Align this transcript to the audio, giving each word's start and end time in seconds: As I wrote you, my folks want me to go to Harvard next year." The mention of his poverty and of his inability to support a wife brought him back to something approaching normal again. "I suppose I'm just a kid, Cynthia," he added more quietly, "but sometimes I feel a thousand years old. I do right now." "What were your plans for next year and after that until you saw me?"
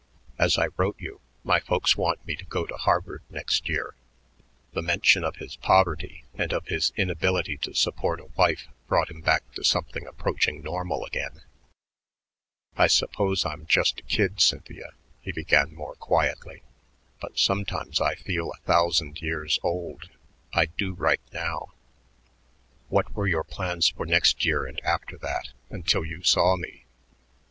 As 0.39 0.57
I 0.57 0.69
wrote 0.77 0.95
you, 0.99 1.21
my 1.43 1.59
folks 1.59 1.95
want 1.95 2.25
me 2.25 2.35
to 2.37 2.45
go 2.45 2.65
to 2.65 2.73
Harvard 2.75 3.21
next 3.29 3.69
year." 3.69 3.93
The 4.71 4.81
mention 4.81 5.23
of 5.23 5.35
his 5.35 5.57
poverty 5.57 6.23
and 6.33 6.51
of 6.51 6.65
his 6.69 6.91
inability 6.95 7.55
to 7.57 7.75
support 7.75 8.19
a 8.19 8.25
wife 8.35 8.67
brought 8.87 9.11
him 9.11 9.21
back 9.21 9.51
to 9.53 9.63
something 9.63 10.07
approaching 10.07 10.63
normal 10.63 11.05
again. 11.05 11.43
"I 12.75 12.87
suppose 12.87 13.45
I'm 13.45 13.67
just 13.67 13.99
a 13.99 14.01
kid, 14.01 14.39
Cynthia," 14.41 14.93
he 15.21 15.31
added 15.51 15.73
more 15.73 15.93
quietly, 15.97 16.63
"but 17.19 17.37
sometimes 17.37 18.01
I 18.01 18.15
feel 18.15 18.51
a 18.53 18.61
thousand 18.65 19.21
years 19.21 19.59
old. 19.61 20.09
I 20.51 20.65
do 20.65 20.95
right 20.95 21.21
now." 21.31 21.73
"What 22.89 23.13
were 23.15 23.27
your 23.27 23.43
plans 23.43 23.89
for 23.89 24.07
next 24.07 24.43
year 24.45 24.65
and 24.65 24.81
after 24.83 25.19
that 25.19 25.49
until 25.69 26.03
you 26.03 26.23
saw 26.23 26.55
me?" 26.55 26.85